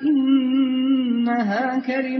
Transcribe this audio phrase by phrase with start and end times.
[0.00, 2.16] إكةرئ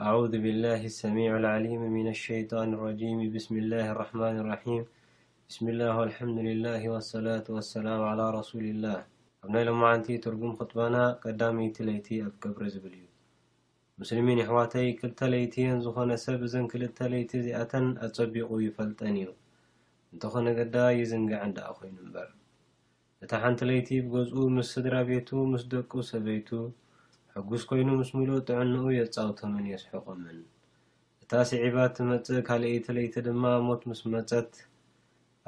[0.00, 4.82] أعوذ بالله السميع العليم من الشيطان الرجيم بسم الله الرحمن الرحيم
[5.48, 8.98] بسم الله والحمد لله والصلاة والسلام على رسول الله
[9.44, 13.06] أب ناي لم معنت ترجم خطبنا قدميتليت أب جبر زبل ي
[14.00, 19.28] ምስሊሚ ይሕዋተይ ክልተለይቲየን ዝኾነ ሰብ እዘን ክልተ ለይቲ እዚኣተን ኣፀቢቑ ይፈልጠን እዩ
[20.12, 22.28] እንተኾነ ገዳ ይዝንጋዕ እንዳኣ ኮይኑ እምበር
[23.24, 26.48] እታ ሓንቲ ለይቲ ብገዝኡ ምስ ስድራ ቤቱ ምስ ደቁ ሰበይቱ
[27.34, 30.40] ሕጉስ ኮይኑ ምስ ሙሉእ ጥዕንኡ የፃውቶምን የስሕቆምን
[31.24, 34.50] እታ ስዒባት ትመፅእ ካልእ እተለይቲ ድማ ሞት ምስ መፀት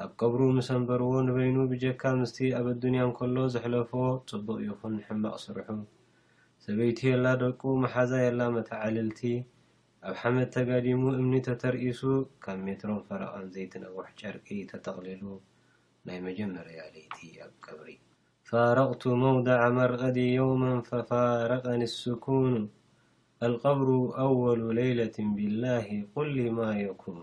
[0.05, 3.91] ኣብ ቀብሩ ምስ ኣንበርዎ ንበይኑ ብጀካ ምስቲ ኣብ ኣዱንያ ን ከሎ ዘሕለፎ
[4.29, 5.67] ፅቡቅ ይኹን ሕማቅ ስርሑ
[6.65, 9.21] ሰበይቲ የላ ደቁ መሓዛ የላ መተዓልልቲ
[10.09, 12.01] ኣብ ሓመድ ተጋዲሙ እምኒ ተተርኢሱ
[12.43, 15.23] ካብ ሜትሮም ፈረቐን ዘይትነውሕ ጨርቂ ተጠቕሊሉ
[16.07, 17.89] ናይ መጀመርያ ለይቲ ኣብ ቀብሪ
[18.49, 22.53] ፋረቅቱ መውዳዓ መርቐዲ የውመ ፈፋረቐን ኣስኩኑ
[23.47, 23.89] ኣልቀብሩ
[24.25, 27.19] ኣወሉ ለይለት ብላሂ ቁሊማ የኩኑ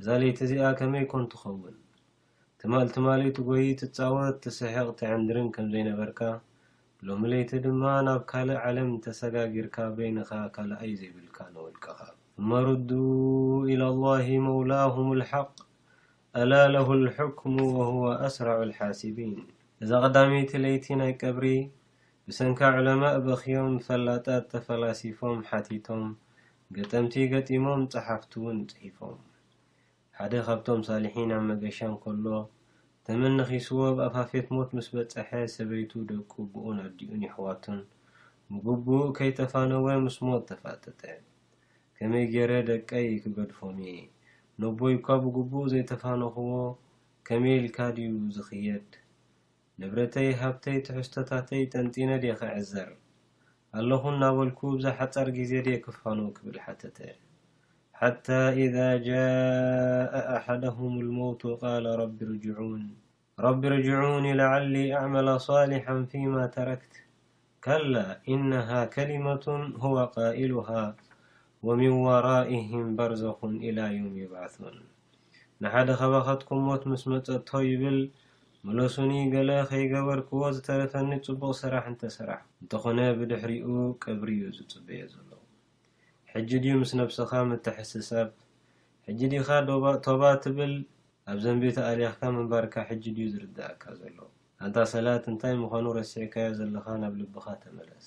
[0.00, 1.76] እዛ ለይቲ እዚኣ ከመይ ኮን ትኸውን
[2.62, 6.18] ትማል ትማሊ እቲ ጐይ ትጻወት ትስሕቕ ትዕንድርን ከም ዘይነበርካ
[7.08, 11.98] ሎሚ ለይቲ ድማ ናብ ካልእ ዓለም ተሰጋጊርካ በይንኻ ካልኣይ ዘይብልካ ንውልቅኻ
[12.40, 12.90] እመሩዱ
[13.72, 15.48] ኢላ ላሂ መውላሁም ልሓቅ
[16.40, 19.32] ኣላ ለሁ ልሕክሙ ወወ ኣስራዑ ልሓሲቢን
[19.82, 21.46] እዛ ቀዳሚይቲ ለይቲ ናይ ቀብሪ
[22.28, 26.04] ብሰንካ ዑለማ በክዮም ፈላጣት ተፈላሲፎም ሓቲቶም
[26.76, 29.18] ገጠምቲ ገጢሞም ፀሓፍቲ እውን ፅሒፎም
[30.20, 32.26] ሓደ ካብቶም ሳልሒን ኣብ መገሻን ከሎ
[33.12, 37.80] ከመኒኺስዎ ብኣፋፌት ሞት ምስ በፃሐ ሰበይቱ ደቁ ብኡን ኣዲኡን ይሕዋቱን
[38.64, 41.00] ብግቡኡ ከይተፋነወ ምስ ሞት ተፋተተ
[41.96, 43.94] ከመይ ገይረ ደቀይ ክገድፎም እ
[44.64, 46.50] ነቦይእኳ ብግቡእ ዘይተፋነኽዎ
[47.30, 48.90] ከመይ ኢልካ ድዩ ዝኽየድ
[49.80, 52.92] ንብረተይ ሃብተይ ትሕዝቶታተይ ጠንጢነ ደ ክዕዘር
[53.80, 56.98] ኣለኹን እናበልኩ ብዛ ሓፀር ግዜ ደ ክፋኑ ክብል ሓተተ
[58.02, 59.16] ሓታى ኢዛ ጃء
[60.34, 62.82] ኣሓድሁም ልሞውቱ ቓል ረቢ ርጅዑን
[63.44, 66.94] ረቢ ርጅዑኒ ላዓሊ ኣዕመለ ሳሊሓ ፊማ ተረክት
[67.64, 67.94] ከላ
[68.34, 69.44] ኢነሃ ከሊመቱ
[69.82, 70.70] ሁወ ቃኢሉሃ
[71.68, 74.78] ወምን ወራኢህም በርዘኹን ኢላ ዮም ይባዕثን
[75.64, 77.98] ንሓደ ኸባኸትኩምሞት ምስ መጸጥቶ ይብል
[78.68, 83.68] መለሱኒ ገለ ኸይገበርክዎ ዝተረፈኒ ጽቡቕ ስራሕ እንተ ስራሕ እንተ ኾነ ብድሕሪኡ
[84.06, 85.12] ቅብሪ እዩ ዝጽብየዞ
[86.34, 88.28] ሕጂ ድዩ ምስ ነብስካ ምትሕሲ ሰብ
[89.06, 89.48] ሕጂ ዲካ
[90.06, 90.74] ቶባ ትብል
[91.30, 94.18] ኣብ ዘንቤተኣርያክካ መንባርካ ሕጂ ድዩ ዝርድእካ ዘሎ
[94.64, 98.06] ኣንታ ሰላት እንታይ ምኳኑ ረስሕካዮ ዘለካ ናብ ልብካ ተመለስ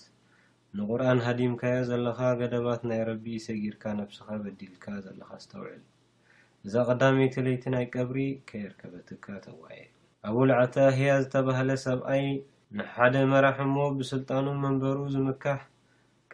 [0.77, 5.83] ንቁርኣን ሃዲምካዮ ዘለካ ገደባት ናይ ረቢኢ ሰጊርካ ነብስካ በዲልካ ዘለካ ዝተውዕል
[6.65, 8.19] እዛ ቀዳሚይ ትለይቲ ናይ ቀብሪ
[8.49, 9.81] ከየርከበትካ ተዋየ
[10.29, 12.23] ኣብ ላዓተ ሂያ ዝተባሃለ ሰብኣይ
[12.79, 15.61] ንሓደ መራሒ ሞ ብስልጣኑ መንበሩ ዝምካሕ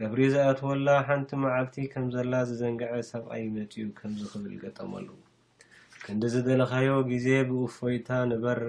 [0.01, 5.07] ከብሪ ዝኣትወላ ሓንቲ መዓልቲ ከምዘላ ዝዘንግዐ ሰብኣ መፅኡ ከምዚ ክብል ገጠመሉ
[6.03, 8.59] ክንዲ ዝደለካዮ ግዜ ብውፎይታ ንበር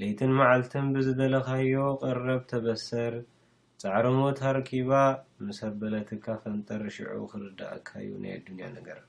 [0.00, 3.14] ለይትን መዓልትን ብዝደለካዮ ቅረብ ተበሰር
[3.82, 4.92] ፃዕርሞት ኣርኪባ
[5.48, 9.00] ምሰበለትካ ፈምጠር ሽዑ ክርዳቀካ እዩ ናይ ኣድንያ ነገር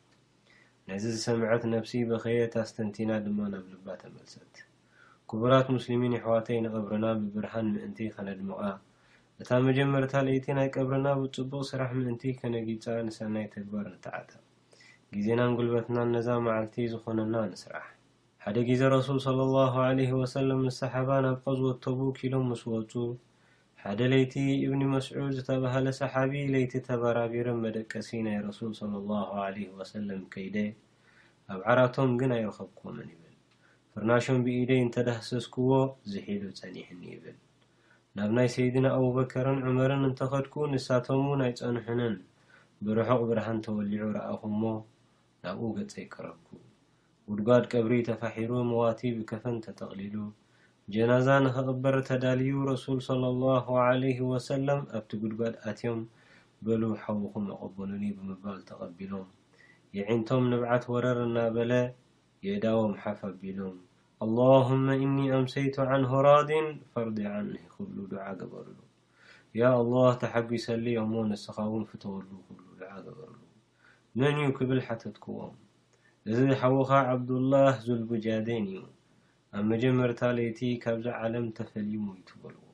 [0.89, 4.53] ነዚ ዝሰምዐት ነብሲ በከየ ኣስተንቲና ድማ ናብ ልባ ተመልሰት
[5.29, 8.61] ክቡራት ሙስሊምን ይሕዋተይ ንቅብርና ብብርሃን ምእንቲ ከነድምቃ
[9.41, 14.29] እታብ መጀመርታ ለይቲ ናይ ቅብርና ብፅቡቅ ስራሕ ምእንቲ ከነጊፃ ንሰናይ ተግባር ንተዓተ
[15.15, 17.85] ግዜናን ጉልበትናን ነዛ መዓልቲ ዝኾነና ንስራሕ
[18.43, 22.93] ሓደ ግዜ ረሱል ለ ላ ለ ወሰለም ንሰሓባ ናብቀ ዝወተቡ ኪሎም ምስ ወፁ
[23.83, 24.33] ሓደ ለይቲ
[24.65, 30.55] እብኒ መስዑድ ዝተባሃለ ሰሓቢ ለይቲ ተበራቢርን መደቀሲ ናይ ረሱል ሰለ ላ ዓለ ወሰለም ከይደ
[31.53, 33.35] ኣብ ዓራቶም ግን ኣይረኸብኩምን ይብል
[33.95, 35.71] ፍርናሽም ብኢ ደይ እንተዳህሰዝክዎ
[36.13, 37.37] ዝሒሉ ፀኒሕኒ ይብል
[38.17, 42.13] ናብ ናይ ሰይድና ኣቡበከርን ዑመርን እንተኸድኩ ንሳቶም ናይ ፀንሑንን
[42.85, 44.61] ብርሑቅ ብርሃን ተወሊዑ ረኣኹ እሞ
[45.45, 46.47] ናብኡ ገፀ ይቀረብኩ
[47.31, 50.15] ጉድጓድ ቀብሪ ተፋሒሩ መዋቲ ብከፈን ተተቅሊሉ
[50.93, 56.01] ጀናዛ ንክቅበር ተዳልዩ ረሱል ስለ ኣላሁ ዓለ ወሰለም ኣብቲ ጉድጓድ ኣትዮም
[56.67, 59.27] በሉ ሓውኩም ኣቀበሉኒ ብምባል ተቀቢሎም
[59.99, 61.71] የዒንቶም ንብዓት ወረር እና በለ
[62.47, 63.77] የእዳወ ምሓፍ ኣቢሎም
[64.25, 66.47] ኣላሁመ እኒ ኣምሰይቱ ዓን ሁራድ
[66.93, 68.77] ፈርዲ ዓኒ ክብሉ ድዓ ገበርሉ
[69.59, 73.35] ያ ኣላህ ተሓጊሰሊ ዮሞ ነስካ ውን ፍተወሉ ክብሉ ዱዓ ገበርሉ
[74.19, 75.53] መን እዩ ክብል ሓተትክዎም
[76.31, 78.77] እዚ ሓዉካ ዓብድላህ ዘልቡጃዴን እዩ
[79.57, 82.65] ኣብ መጀመርታ ለይቲ ካብዚ ዓለም ተፈሊይ ሞይቱበልዎ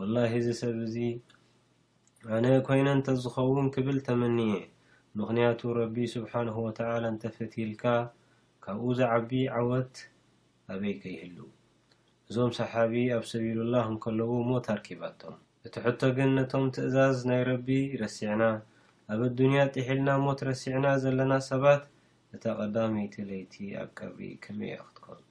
[0.00, 0.96] ወላሂ እዚ ሰብ እዚ
[2.34, 4.52] ኣነ ኮይነ ንተ ዝኸውን ክብል ተመንየ
[5.20, 7.84] ምክንያቱ ረቢ ስብሓነሁ ወተዓላ እንተፈቲልካ
[8.66, 9.96] ካብኡ ዝዓቢ ዓወት
[10.72, 11.38] ኣበይ ከይህሉ
[12.28, 15.36] እዞም ሰሓቢ ኣብ ሰቢሉ ላ እንከለዎ ሞት ኣርኪባቶም
[15.66, 17.68] እቲ ሕቶ ግን ነቶም ትእዛዝ ናይ ረቢ
[18.00, 18.42] ረሲዕና
[19.12, 21.82] ኣብ ኣድንያ ጥሒልና ሞት ረሲዕና ዘለና ሰባት
[22.36, 25.22] እታ ቀዳመይቲ ለይቲ ኣ ቀሪ ከመ ክትኮን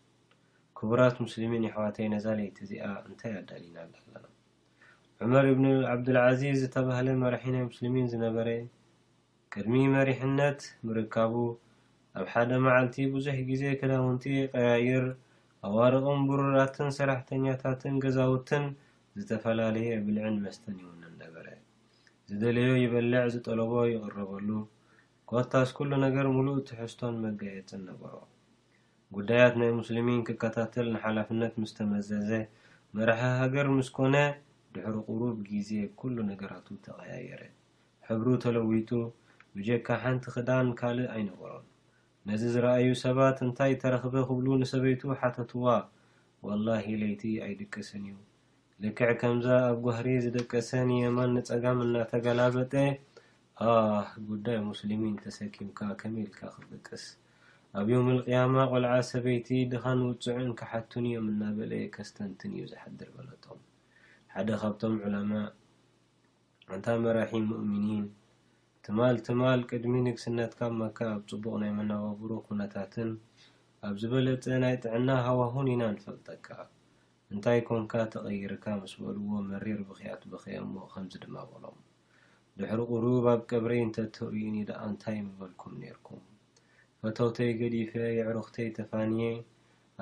[0.80, 4.16] ክቡራት ሙስሊሚን ይሕዋተይ ነዛ ለይቲ እዚኣ እንታይ ኣዳሊና ኣለና
[5.22, 8.50] ዑመር እብኒ ዓብድልዓዚዝ ዝተባሃለ መራሒ ናይ ሙስልሚን ዝነበረ
[9.56, 11.34] ቅድሚ መሪሕነት ምርካቡ
[12.20, 14.26] ኣብ ሓደ መዓልቲ ብዙሕ ግዜ ክዳውንቲ
[14.56, 15.08] ቀያይር
[15.74, 18.64] ኣዋርቕን ብሩራትን ሰራሕተኛታትን ገዛውትን
[19.20, 21.46] ዝተፈላለየ ብልዕን መስተን ይውነን ነበረ
[22.30, 24.50] ዝደለዮ ይበልዕ ዝጠለቦ ይቕረበሉ
[25.30, 28.14] ኮታስ ኩሉ ነገር ሙሉእ ትሕዝቶን መጋየፅን ነበሮ
[29.16, 32.30] ጉዳያት ናይ ሙስሊሚን ክከታተል ንሓላፍነት ምስተመዘዘ
[32.98, 34.16] መራሒ ሃገር ምስኮነ
[34.76, 35.72] ድሕሪ ቑሩብ ግዜ
[36.02, 37.42] ኩሉ ነገራቱ ተቀያየረ
[38.10, 38.92] ሕብሩ ተለዊጡ
[39.58, 41.68] ብጀካ ሓንቲ ክዳን ካልእ ኣይነበሮን
[42.28, 45.66] ነዚ ዝረኣዩ ሰባት እንታይ ተረክበ ክብሉ ንሰበይቱ ሓተትዋ
[46.46, 48.18] ወላሂ ለይቲ ኣይደቀሰን እዩ
[48.84, 52.74] ልክዕ ከምዛ ኣብ ጓህሪ ዝደቀሰን የማን ንፀጋም እናተጋላበጠ
[53.68, 53.70] ኣ
[54.32, 57.06] ጉዳይ ሙስሊሚን ተሰኪምካ ከመ ኢልካ ክበቅስ
[57.80, 63.62] ኣብ ዮምልቅያማ ቆልዓ ሰበይቲ ድኻን ውፅዑን ክሓቱን እዮም እናበለ ከስተንትን እዩ ዝሓድር በለጦም
[64.36, 65.32] ሓደ ካብቶም ዑለማ
[66.74, 68.06] እንታ መራሒ ሙእሚኒን
[68.88, 73.10] ትማል ትማል ቅድሚ ንግስነትካ ብ መካ ኣብ ፅቡቅ ናይ መነባብሮ ኩነታትን
[73.88, 76.48] ኣብ ዝበለፀ ናይ ጥዕና ሃዋሁን ኢና ንፈልጠካ
[77.34, 81.78] እንታይ ኮንካ ተቀይርካ ምስ በልዎ መሬር ብክኣት ብከየሞ ከምዚ ድማ በሎም
[82.60, 86.22] ድሕሪ ቅሩብ ኣብ ቀብረይ እንተትርዩኒ ድኣ እንታይ ምበልኩም ነርኩም
[87.04, 89.32] ፈተውተይ ገዲፈ የዕሩክተይ ተፋኒየ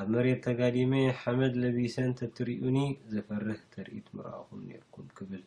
[0.01, 0.93] ኣብ መሬት ተጋዲሜ
[1.23, 2.77] ሓመድ ለቢሰ እንተትሪኡኒ
[3.15, 5.43] ዘፈርህ ተርኢት ምረኣኹም ነርኩም ክብል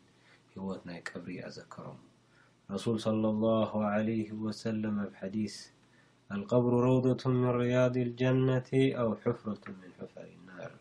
[0.55, 1.99] ሂወት ናይ ቀብሪ ኣዘከሮም
[2.73, 5.55] ረሱል ሰለ ላሁ ዓለህ ወሰለም ኣብ ሓዲስ
[6.33, 8.69] ኣልቀብሩ ረውደቱ ምን ርያض ልጀነቲ
[9.01, 10.73] ኣው ሑፍረቱ ምን ሑፈሪ ናር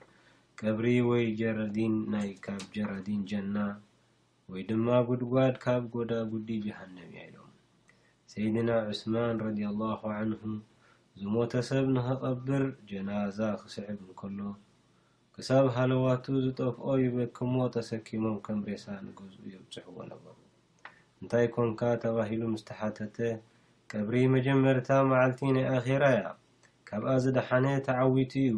[0.61, 3.57] ቀብሪ ወይ ጀረዲን ናይ ካብ ጀረዲን ጀና
[4.51, 7.51] ወይ ድማ ጕድጓድ ካብ ጐዳ ጕዲ ጀሃንም ያኢሎም
[8.33, 10.43] ሰይድና ዑስማን ረድላሁ ዓንሁ
[11.23, 14.39] ዝሞተ ሰብ ንክቐብር ጀናዛ ክስዕብ እንከሎ
[15.37, 20.37] ክሳብ ሃለዋቱ ዝጠፍኦ ይበክሞ ተሰኪሞም ከም ሬሳ ንገዝኡ የብጽሕዎ ነበሩ
[21.33, 23.17] تي كنك ተبهل مستحتت
[23.91, 26.35] قبري مجمرت معلتين آخري
[26.89, 28.55] كبى زدحني تعوت ዩ